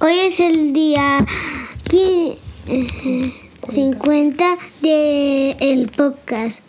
[0.00, 1.24] Hoy es el día
[1.88, 3.32] qui- eh,
[3.70, 6.60] 50 del podcast.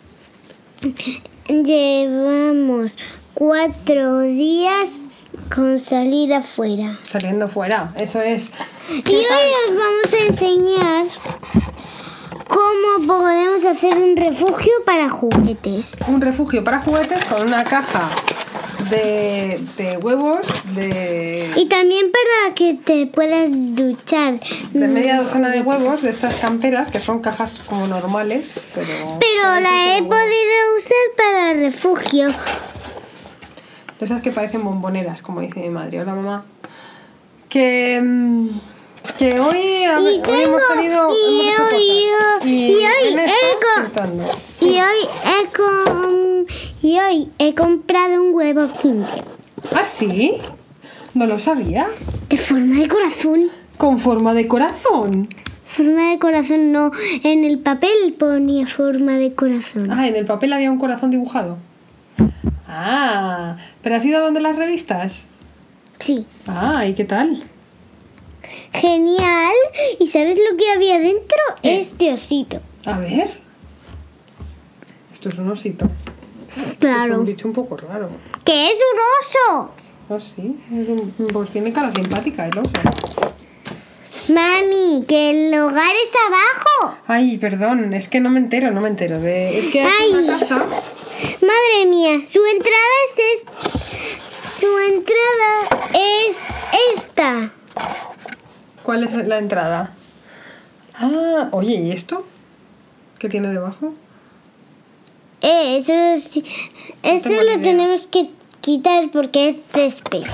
[1.48, 2.92] Llevamos
[3.34, 5.02] cuatro días
[5.54, 6.98] con salir afuera.
[7.02, 8.50] Saliendo fuera, eso es.
[8.90, 11.04] Y hoy os vamos a enseñar
[12.48, 15.96] cómo podemos hacer un refugio para juguetes.
[16.08, 18.10] Un refugio para juguetes con una caja
[18.90, 24.34] de, de huevos de, Y también para que te puedas duchar.
[24.72, 28.86] de media docena de huevos de estas camperas que son cajas como normales, pero.
[29.20, 32.28] Pero la he podido usar para refugio.
[33.98, 36.00] De esas que parecen bomboneras, como dice mi madre.
[36.00, 36.44] Hola mamá.
[37.48, 38.00] Que.
[38.02, 38.48] mm,
[39.18, 41.10] Que hoy, Y hoy hemos tenido.
[41.14, 42.06] y hemos hoy-
[42.38, 42.46] cosas.
[42.46, 44.64] y hoy he.
[44.64, 45.46] Y hoy he
[46.82, 49.24] y hoy he comprado un huevo Kinder
[49.74, 50.34] ¿Ah, sí?
[51.14, 51.86] No lo sabía.
[52.28, 53.48] de forma de corazón.
[53.78, 55.28] Con forma de corazón.
[55.64, 56.90] Forma de corazón no,
[57.22, 59.90] en el papel ponía forma de corazón.
[59.92, 61.58] Ah, en el papel había un corazón dibujado.
[62.66, 65.26] Ah, ¿pero has ido donde las revistas?
[65.98, 66.26] Sí.
[66.46, 67.44] Ah, ¿y qué tal?
[68.72, 69.52] Genial.
[69.98, 71.38] ¿Y sabes lo que había dentro?
[71.62, 71.80] ¿Qué?
[71.80, 72.60] Este osito.
[72.84, 73.28] A ver.
[75.12, 75.86] Esto es un osito.
[76.56, 77.22] Es un Claro.
[77.22, 78.08] bicho un poco raro.
[78.44, 79.72] ¿Qué es un oso?
[80.10, 80.60] Ah, sí.
[80.72, 82.72] Es un- pues tiene cara simpática el oso.
[84.28, 86.98] Mami, que el hogar está abajo.
[87.06, 89.18] Ay, perdón, es que no me entero, no me entero.
[89.20, 89.58] De...
[89.58, 90.12] Es que hay Ay.
[90.12, 90.56] una casa.
[90.56, 96.36] Madre mía, su entrada es, es- su entrada es
[96.96, 97.50] esta.
[98.82, 99.94] ¿Cuál es la entrada?
[100.94, 102.24] Ah, oye, ¿y esto?
[103.18, 103.94] ¿Qué tiene debajo?
[105.42, 106.44] Eh, eso sí-
[107.02, 110.24] eso lo tenemos que quitar porque es césped.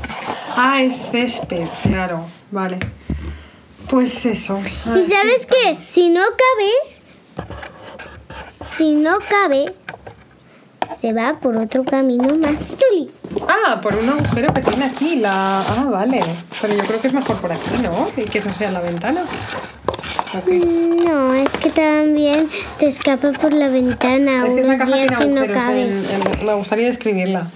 [0.56, 2.24] Ah, es césped, claro.
[2.50, 2.78] Vale.
[3.88, 4.58] Pues eso.
[4.86, 6.72] Y sabes qué, si no cabe,
[8.77, 9.72] si no cabe,
[11.00, 13.11] se va por otro camino más chuli.
[13.48, 15.61] Ah, por un agujero que tiene aquí la...
[15.61, 16.20] Ah, vale.
[16.61, 18.08] Pero yo creo que es mejor por aquí, ¿no?
[18.16, 19.22] Y que eso sea la ventana.
[20.45, 22.48] No, es que también
[22.79, 25.83] se escapa por la ventana Es que esa caja tiene no cabe.
[25.83, 26.05] en-
[26.41, 27.47] en- me gustaría describirla.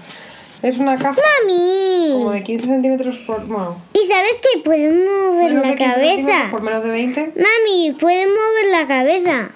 [0.61, 3.45] Es una caja como Mami, de 15 centímetros por...
[3.47, 6.51] Bueno, ¿y sabes que puedes mover la de 15 centímetros cabeza?
[6.51, 7.33] por menos de 20.
[7.35, 9.49] Mami, puedes mover la cabeza.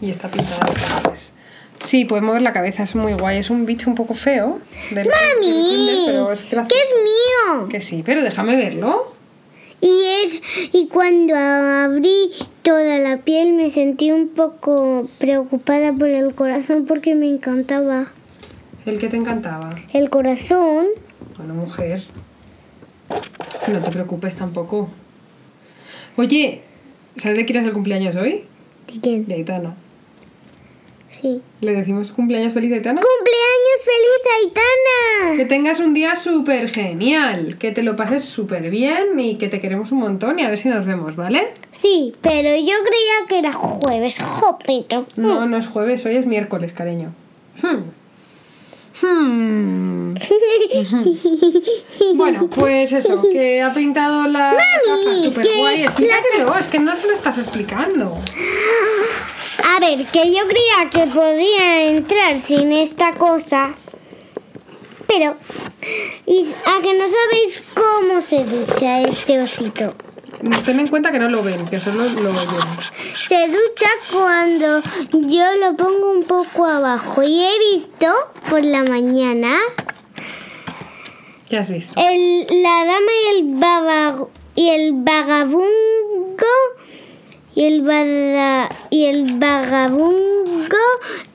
[0.00, 1.32] Y está pintada de colores.
[1.80, 3.38] Sí, puede mover la cabeza, es muy guay.
[3.38, 4.60] Es un bicho un poco feo.
[4.90, 7.68] del- del Mami, Kinder, pero es que es mío.
[7.70, 9.16] Que sí, pero déjame verlo.
[9.82, 9.90] Y
[10.24, 10.40] es
[10.72, 12.30] y cuando abrí
[12.62, 18.06] toda la piel me sentí un poco preocupada por el corazón porque me encantaba.
[18.86, 19.74] El que te encantaba.
[19.92, 20.86] El corazón,
[21.36, 22.02] Bueno, mujer.
[23.68, 24.88] No te preocupes tampoco.
[26.16, 26.62] Oye,
[27.16, 28.44] ¿sabes de quién es el cumpleaños hoy?
[28.86, 29.26] ¿de quién?
[29.26, 29.74] De Aitana.
[31.20, 31.42] Sí.
[31.60, 33.00] ¿Le decimos cumpleaños feliz Aitana?
[33.00, 35.48] ¡Cumpleaños feliz, Que Aitana!
[35.48, 39.92] tengas un día súper genial, que te lo pases súper bien y que te queremos
[39.92, 41.52] un montón y a ver si nos vemos, ¿vale?
[41.70, 45.06] Sí, pero yo creía que era jueves, jopito.
[45.16, 47.12] No, no es jueves, hoy es miércoles, cariño.
[47.62, 47.82] Hmm.
[49.00, 50.14] Hmm.
[52.14, 55.76] Bueno, pues eso, que ha pintado la caja súper guay.
[55.78, 58.18] que Explícaselo, es que no se lo estás explicando.
[59.74, 63.72] A ver, que yo creía que podía entrar sin esta cosa.
[65.06, 65.36] Pero,
[66.26, 69.94] y a que no sabéis cómo se ducha este osito.
[70.64, 72.60] Ten en cuenta que no lo ven, que solo lo oyen.
[73.28, 74.80] Se ducha cuando
[75.12, 77.22] yo lo pongo un poco abajo.
[77.22, 78.06] Y he visto
[78.50, 79.58] por la mañana
[81.48, 82.00] ¿Qué has visto?
[82.00, 85.66] el, la dama y el, baba- y el vagabundo
[87.54, 90.76] y el, bada- y el vagabundo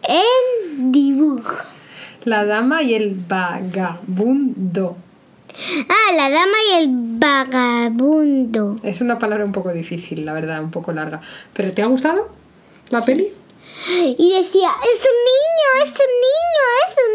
[0.04, 1.56] en dibujo.
[2.24, 4.98] La dama y el vagabundo.
[5.90, 8.76] Ah, la dama y el vagabundo.
[8.84, 11.22] Es una palabra un poco difícil, la verdad, un poco larga.
[11.54, 12.30] ¿Pero te ha gustado
[12.90, 13.28] la peli?
[13.90, 17.14] Y decía, es un niño, es un niño, es un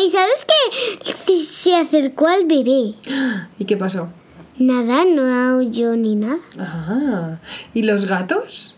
[0.00, 0.06] niño.
[0.06, 1.38] ¿Y sabes qué?
[1.44, 2.94] Se acercó al bebé.
[3.58, 4.08] ¿Y qué pasó?
[4.58, 6.38] Nada, no aulló ni nada.
[6.58, 7.36] Ah,
[7.74, 8.74] ¿y los gatos?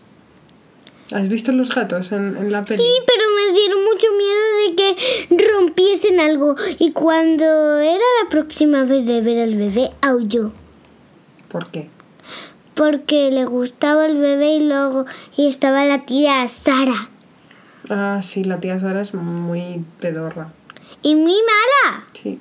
[1.11, 2.81] ¿Has visto los gatos en, en la peli?
[2.83, 6.55] Sí, pero me dieron mucho miedo de que rompiesen algo.
[6.77, 10.51] Y cuando era la próxima vez de ver al bebé, aulló.
[11.47, 11.89] ¿Por qué?
[12.75, 15.05] Porque le gustaba el bebé y luego
[15.35, 17.09] y estaba la tía Sara.
[17.89, 20.53] Ah, sí, la tía Sara es muy pedorra.
[21.01, 22.05] Y muy mala.
[22.13, 22.39] Sí.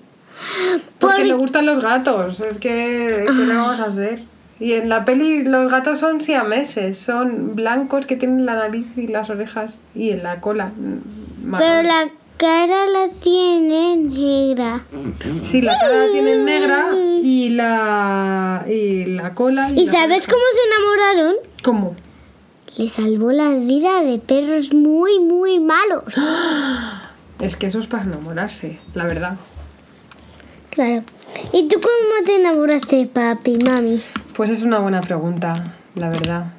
[0.98, 2.40] Porque Por- le gustan los gatos.
[2.40, 4.22] Es que, ¿qué le vamos a hacer?
[4.60, 6.98] Y en la peli los gatos son siameses.
[6.98, 10.66] Son blancos que tienen la nariz y las orejas y en la cola.
[10.66, 14.80] mm, Pero la cara la tiene negra.
[15.42, 19.70] Sí, la cara la tienen negra y la, y la cola.
[19.70, 21.34] Y, ¿Y las sabes cómo se enamoraron?
[21.62, 21.96] ¿Cómo?
[22.76, 26.14] Le salvó la vida de perros muy, muy malos.
[27.40, 29.36] Es que eso es para enamorarse, la verdad.
[30.70, 31.02] Claro.
[31.52, 34.02] ¿Y tú cómo te enamoraste de papi, mami?
[34.34, 36.52] Pues es una buena pregunta, la verdad.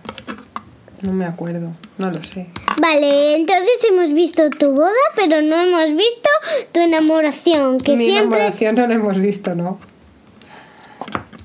[1.02, 2.48] No me acuerdo, no lo sé.
[2.78, 6.30] Vale, entonces hemos visto tu boda, pero no hemos visto
[6.74, 9.80] tu enamoración, que mi siempre enamoración no la hemos visto, ¿no?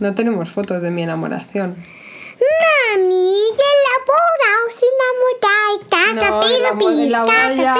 [0.01, 1.77] No tenemos fotos de mi enamoración.
[2.97, 7.25] Mami, ya la boda, os enamoráis, taca, No, en la pero la pis, la
[7.59, 7.75] ya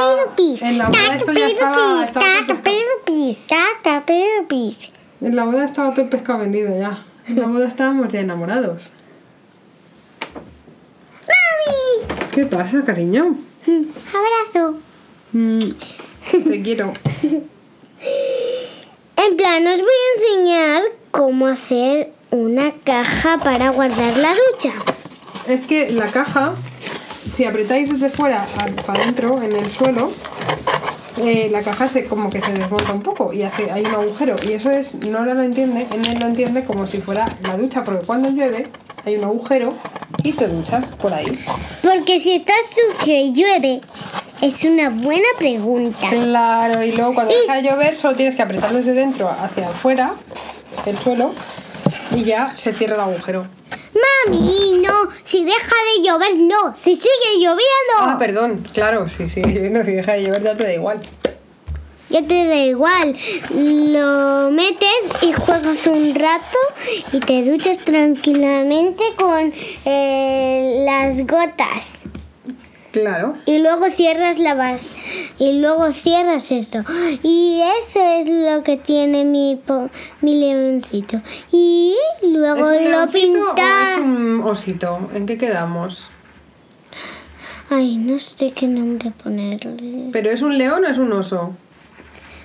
[2.63, 4.91] pero pis, taca, pero pis.
[5.21, 7.05] En la boda estaba todo el pescado vendido ya.
[7.29, 8.91] En la boda estábamos ya enamorados.
[11.29, 13.37] Mami, ¿Qué pasa, cariño?
[13.67, 14.79] abrazo.
[15.33, 15.69] Mm,
[16.49, 16.93] te quiero.
[19.17, 20.83] En plan, os voy a enseñar
[21.13, 24.73] cómo hacer una caja para guardar la ducha.
[25.49, 26.55] Es que la caja,
[27.37, 28.47] si apretáis desde fuera
[28.87, 30.11] para adentro en el suelo,
[31.23, 34.35] eh, la caja se como que se desmonta un poco y hace hay un agujero
[34.49, 38.05] y eso es no lo entiende, él lo entiende como si fuera la ducha porque
[38.05, 38.67] cuando llueve
[39.05, 39.73] hay un agujero
[40.25, 41.39] y te duchas por ahí.
[41.83, 43.81] Porque si está sucio y llueve,
[44.41, 46.09] es una buena pregunta.
[46.11, 49.69] Claro, y luego cuando Y- deja de llover solo tienes que apretar desde dentro hacia
[49.69, 50.15] afuera
[50.87, 51.33] el suelo
[52.17, 53.47] y ya se cierra el agujero.
[54.27, 54.93] Mami, no,
[55.25, 57.95] si deja de llover, no, si sigue lloviendo.
[57.99, 61.01] Ah, perdón, claro, sí, sí, no, si deja de llover ya te da igual.
[62.11, 63.17] Ya te da igual,
[63.51, 64.89] lo metes
[65.23, 66.59] y juegas un rato
[67.13, 69.53] y te duchas tranquilamente con
[69.85, 71.99] eh, las gotas.
[72.95, 73.35] Claro.
[73.45, 74.93] Y luego cierras la vas
[75.41, 76.79] y luego cierras esto.
[77.25, 81.21] Y eso es lo que tiene mi, po- mi leoncito.
[81.51, 83.95] Y luego ¿Es un lo o pinta.
[83.95, 85.11] es un osito?
[85.13, 86.07] ¿En qué quedamos?
[87.69, 90.11] Ay, no sé qué nombre ponerle.
[90.13, 91.53] ¿Pero es un león o es un oso?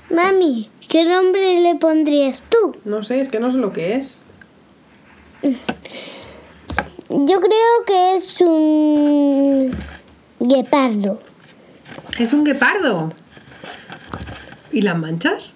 [0.10, 2.76] Mami, ¿qué nombre le pondrías tú?
[2.86, 4.22] No sé, es que no sé lo que es.
[7.10, 9.72] Yo creo que es un
[10.40, 11.22] guepardo.
[12.18, 13.14] Es un guepardo.
[14.72, 15.56] ¿Y las manchas?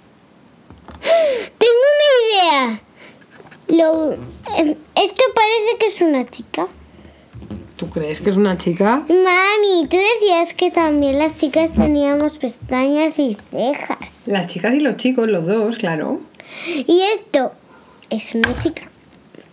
[1.57, 2.81] Tengo una idea.
[3.67, 6.67] Lo, eh, esto parece que es una chica.
[7.77, 9.03] ¿Tú crees que es una chica?
[9.09, 13.97] Mami, tú decías que también las chicas teníamos pestañas y cejas.
[14.25, 16.21] Las chicas y los chicos, los dos, claro.
[16.67, 17.51] Y esto
[18.09, 18.92] es una chica.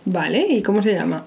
[0.05, 1.25] Vale, ¿y cómo se llama?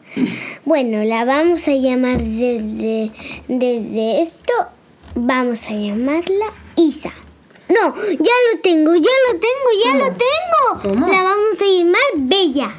[0.65, 3.11] Bueno, la vamos a llamar desde,
[3.49, 4.53] desde esto.
[5.15, 7.13] Vamos a llamarla Isa.
[7.69, 10.05] No, ya lo tengo, ya lo tengo, ya ¿Cómo?
[10.05, 10.83] lo tengo.
[10.83, 11.07] ¿Cómo?
[11.07, 12.75] La vamos a llamar Bella.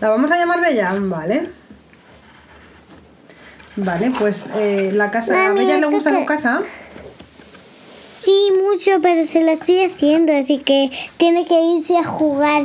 [0.00, 1.48] La vamos a llamar Bella, vale.
[3.76, 5.32] Vale, pues eh, la casa.
[5.32, 6.62] ¿A Mami, Bella le ¿esto gusta su casa?
[8.18, 12.64] Sí, mucho, pero se la estoy haciendo, así que tiene que irse a jugar.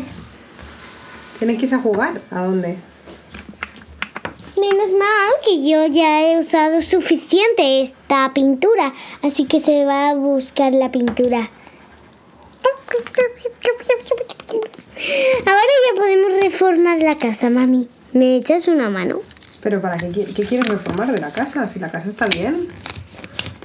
[1.40, 2.22] Tiene que irse a jugar.
[2.32, 2.78] ¿A dónde?
[4.60, 10.16] Menos mal que yo ya he usado suficiente esta pintura, así que se va a
[10.16, 11.50] buscar la pintura.
[15.46, 17.90] Ahora ya podemos reformar la casa, mami.
[18.14, 19.20] ¿Me echas una mano?
[19.62, 21.68] ¿Pero para qué, qué quieres reformar de la casa?
[21.68, 22.70] Si la casa está bien.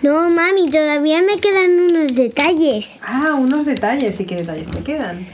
[0.03, 2.97] No, mami, todavía me quedan unos detalles.
[3.03, 4.19] Ah, unos detalles.
[4.19, 5.27] ¿Y qué detalles te quedan?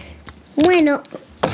[0.56, 1.02] Bueno,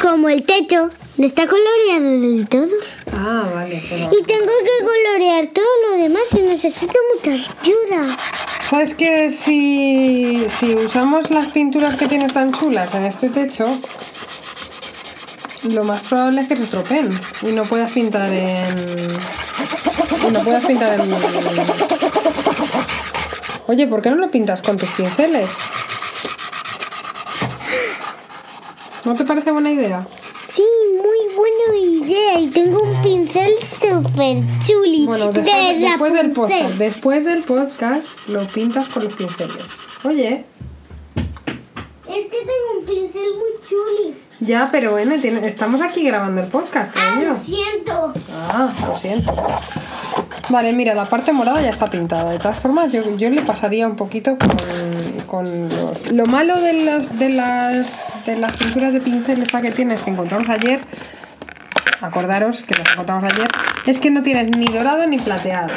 [0.02, 2.66] como el techo no está coloreado del todo.
[3.12, 3.82] Ah, vale.
[3.88, 8.16] pero- Y tengo que colorear todo lo demás y necesito mucha ayuda.
[8.68, 13.64] ¿Sabes que si, si usamos las pinturas que tienes tan chulas en este techo,
[15.64, 17.08] lo más probable es que se estropeen
[17.42, 18.76] y no puedas pintar en.
[20.26, 21.12] y no puedas pintar en.
[23.68, 25.48] Oye, ¿por qué no lo pintas con tus pinceles?
[29.04, 30.06] ¿No te parece buena idea?
[30.54, 30.62] Sí,
[30.96, 32.38] muy buena idea.
[32.38, 35.06] Y tengo un pincel súper chuli.
[35.06, 39.64] Bueno, de después, después del podcast, después del podcast lo pintas con los pinceles.
[40.04, 40.44] Oye,
[41.16, 44.14] Es que tengo un pincel muy chuli.
[44.40, 48.12] ya, pero tiene- estamos aquí grabando el podcast, Ah, lo siento.
[48.32, 49.34] Ah, lo siento.
[50.48, 52.30] Vale, mira, la parte morada ya está pintada.
[52.32, 54.50] De todas formas, yo, yo le pasaría un poquito con,
[55.32, 56.12] con los...
[56.12, 60.10] Lo malo de, los, de, las, de las pinturas de pincel esta que tienes que
[60.10, 60.78] encontramos ayer,
[62.02, 63.48] acordaros que las encontramos ayer,
[63.86, 65.72] es que no tienes ni dorado ni plateado.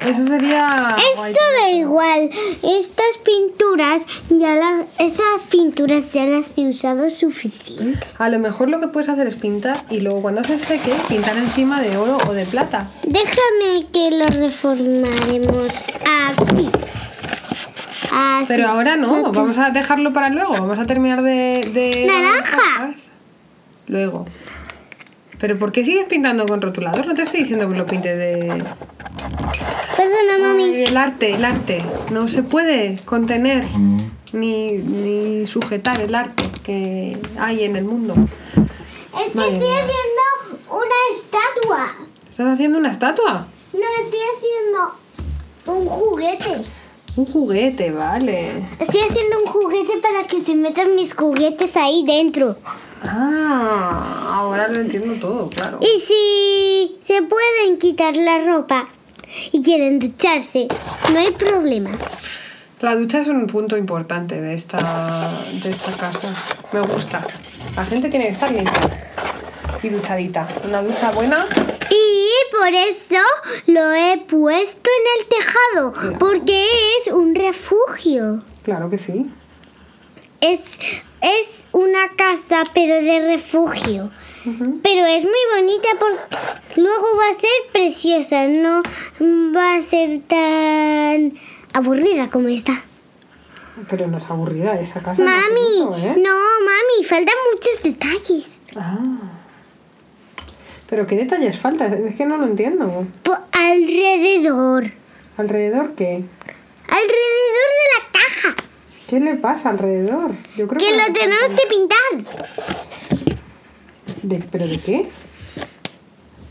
[0.00, 0.66] Eso sería...
[1.12, 2.30] Eso da igual.
[2.64, 8.04] Estas pinturas, ya las, esas pinturas ya las he usado suficiente.
[8.18, 11.36] A lo mejor lo que puedes hacer es pintar y luego cuando se seque, pintar
[11.36, 12.88] encima de oro o de plata.
[13.04, 15.68] Déjame que lo reformaremos
[16.04, 16.68] aquí.
[18.14, 18.46] Así.
[18.48, 21.68] Pero ahora no, vamos a dejarlo para luego, vamos a terminar de...
[21.72, 22.94] de Naranja.
[23.86, 24.26] Luego.
[25.38, 27.06] Pero ¿por qué sigues pintando con rotulador?
[27.06, 28.62] No te estoy diciendo que lo pintes de...
[29.96, 30.64] Perdona, mami.
[30.64, 31.82] Ay, El arte, el arte.
[32.10, 33.64] No se puede contener
[34.32, 38.14] ni, ni sujetar el arte que hay en el mundo.
[38.14, 39.82] Es que Madre estoy mía.
[39.82, 40.22] haciendo
[40.70, 42.06] una estatua.
[42.30, 43.46] ¿Estás haciendo una estatua?
[43.72, 46.70] No, estoy haciendo un juguete.
[47.14, 48.52] Un juguete, vale.
[48.80, 52.56] Estoy haciendo un juguete para que se metan mis juguetes ahí dentro.
[53.04, 55.78] Ah, ahora lo entiendo todo, claro.
[55.82, 58.88] Y si se pueden quitar la ropa
[59.50, 60.68] y quieren ducharse,
[61.12, 61.90] no hay problema.
[62.80, 65.30] La ducha es un punto importante de esta,
[65.62, 66.28] de esta casa.
[66.72, 67.26] Me gusta.
[67.76, 68.72] La gente tiene que estar limpia
[69.82, 70.48] y duchadita.
[70.64, 71.46] Una ducha buena.
[71.92, 73.22] Y por eso
[73.66, 76.64] lo he puesto en el tejado, porque
[76.98, 78.42] es un refugio.
[78.62, 79.30] Claro que sí.
[80.40, 80.78] Es,
[81.20, 84.10] es una casa, pero de refugio.
[84.82, 88.82] Pero es muy bonita porque luego va a ser preciosa, no
[89.54, 91.38] va a ser tan
[91.74, 92.82] aburrida como esta.
[93.88, 95.22] Pero no es aburrida esa casa.
[95.22, 96.14] no Mami, mucho, ¿eh?
[96.16, 96.30] no,
[96.64, 98.46] mami, faltan muchos detalles.
[98.76, 99.21] Ah.
[100.92, 103.06] Pero qué detalles faltan, es que no lo entiendo.
[103.22, 104.90] Po- alrededor.
[105.38, 106.22] ¿Alrededor qué?
[106.86, 108.54] Alrededor de la caja.
[109.08, 110.32] ¿Qué le pasa alrededor?
[110.54, 113.32] Yo creo Que que lo tenemos falta- que pintar.
[114.22, 115.08] ¿De- ¿Pero de qué?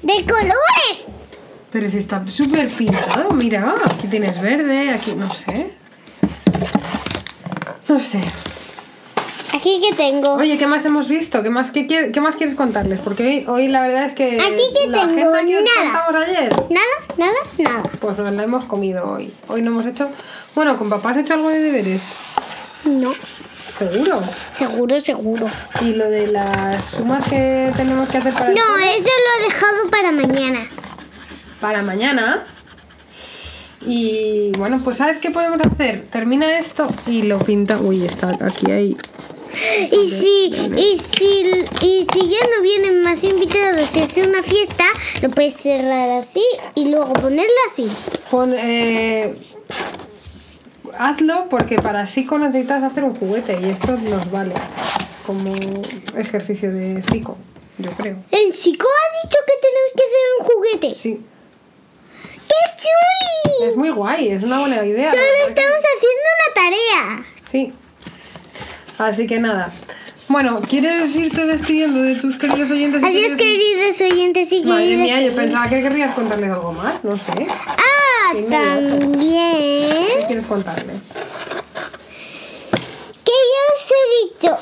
[0.01, 1.05] De colores.
[1.71, 5.71] Pero si está súper pintado, mira, aquí tienes verde, aquí no sé.
[7.87, 8.21] No sé.
[9.61, 10.33] Aquí que tengo.
[10.37, 11.43] Oye, ¿qué más hemos visto?
[11.43, 12.99] ¿Qué más, qué, qué más quieres contarles?
[12.99, 16.01] Porque hoy, hoy la verdad es que Aquí que la tengo que nada.
[16.03, 17.83] contamos ayer, Nada, nada, nada.
[17.99, 19.31] pues nos la hemos comido hoy.
[19.47, 20.09] Hoy no hemos hecho...
[20.55, 22.01] Bueno, ¿con papá has hecho algo de deberes?
[22.85, 23.13] No,
[23.77, 24.21] Seguro.
[24.57, 25.45] seguro, seguro.
[25.81, 29.89] Y lo de las sumas que tenemos que hacer para, No, eso lo he dejado
[29.91, 30.67] para mañana.
[31.59, 32.43] para mañana.
[33.85, 36.03] Y bueno, pues ¿sabes qué podemos hacer?
[36.11, 37.77] Termina esto y lo pinta...
[37.77, 38.97] Uy, está aquí ahí.
[39.91, 44.85] Y si, y si, y si ya no vienen más invitados y es una fiesta,
[45.21, 46.43] lo puedes cerrar así
[46.75, 47.87] y luego ponerlo así.
[48.29, 49.35] Pon, eh,
[50.97, 54.53] hazlo porque para psico necesitas hacer un juguete y esto nos vale
[55.25, 55.53] como
[56.17, 57.37] ejercicio de psico,
[57.77, 58.17] yo creo.
[58.31, 60.95] El chico ha dicho que tenemos que hacer un juguete.
[60.95, 61.21] Sí,
[62.47, 63.69] ¡Qué chuli!
[63.69, 65.09] es muy guay, es una buena idea.
[65.09, 67.25] Solo estamos haciendo una tarea.
[67.51, 67.73] Sí.
[69.05, 69.71] Así que nada.
[70.27, 73.01] Bueno, ¿quieres irte despidiendo de tus queridos oyentes?
[73.01, 75.43] y Adiós, queridos- queridos oyentes y Madre queridas mía, yo oyentes.
[75.45, 77.47] pensaba que querrías contarles algo más, no sé.
[77.67, 78.79] Ah, Inmediato.
[78.79, 80.95] ¿Qué también quieres contarles?
[83.25, 84.03] que yo os he
[84.45, 84.57] dicho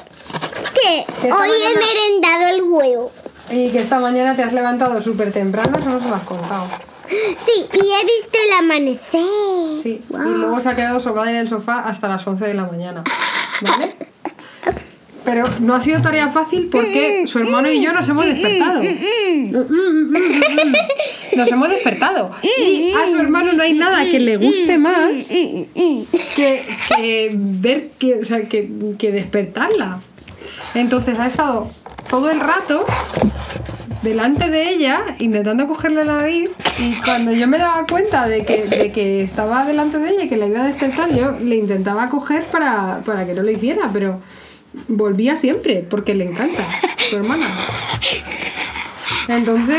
[0.74, 3.12] que esta hoy he mañana- merendado el huevo.
[3.52, 6.68] Y que esta mañana te has levantado súper temprano, eso no se lo has contado.
[7.10, 9.82] Sí, y he visto el amanecer.
[9.84, 12.66] Sí, y luego se ha quedado sobrada en el sofá hasta las 11 de la
[12.66, 13.04] mañana.
[13.62, 13.96] ¿Vale?
[15.26, 18.82] Pero no ha sido tarea fácil porque su hermano y yo nos hemos despertado.
[21.36, 22.32] Nos hemos despertado.
[22.42, 25.12] Y a su hermano no hay nada que le guste más
[26.36, 26.64] que,
[26.96, 30.00] que ver que, o sea, que, que despertarla.
[30.74, 31.70] Entonces ha estado
[32.10, 32.86] todo el rato
[34.02, 36.50] delante de ella intentando cogerle la nariz
[36.80, 40.30] y cuando yo me daba cuenta de que, de que estaba delante de ella y
[40.30, 43.90] que la iba a despertar yo le intentaba coger para, para que no lo hiciera
[43.92, 44.22] pero
[44.88, 46.64] volvía siempre porque le encanta
[46.98, 47.50] su hermana
[49.28, 49.78] entonces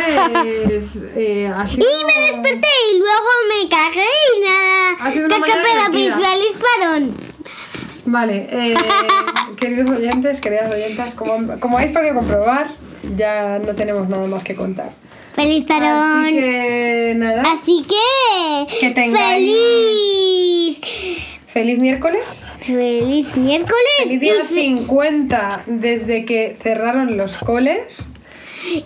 [1.17, 4.07] eh, sido- Y me desperté y luego me cagué
[4.37, 4.97] y nada.
[6.11, 6.21] Caca.
[8.05, 8.75] Vale, eh,
[9.59, 12.69] queridos oyentes, queridas oyentas, como, como habéis podido comprobar,
[13.17, 14.93] ya no tenemos nada más que contar.
[15.35, 15.89] Feliz parón.
[16.25, 20.81] Así que nada, Así que, Que tengáis- feliz,
[21.53, 22.25] feliz miércoles.
[22.75, 28.05] Feliz miércoles Feliz y, día fe- 50 desde que cerraron los coles.
[28.67, 28.85] y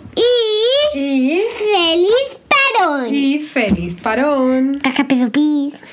[0.97, 2.39] Y, feliz
[2.77, 3.13] parón.
[3.13, 4.79] y feliz parón.
[5.31, 5.83] Pis.